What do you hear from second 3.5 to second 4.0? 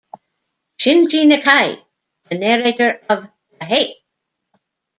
the Hey!